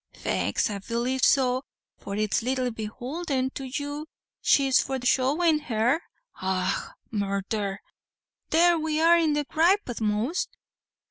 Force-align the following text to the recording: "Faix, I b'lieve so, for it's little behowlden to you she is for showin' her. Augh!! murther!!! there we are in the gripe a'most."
"Faix, 0.15 0.67
I 0.71 0.79
b'lieve 0.79 1.23
so, 1.23 1.61
for 1.99 2.15
it's 2.15 2.41
little 2.41 2.71
behowlden 2.71 3.53
to 3.53 3.65
you 3.65 4.07
she 4.41 4.65
is 4.65 4.79
for 4.81 4.97
showin' 5.03 5.59
her. 5.69 6.01
Augh!! 6.41 6.93
murther!!! 7.11 7.81
there 8.49 8.79
we 8.79 8.99
are 8.99 9.19
in 9.19 9.33
the 9.33 9.43
gripe 9.45 9.87
a'most." 9.87 10.49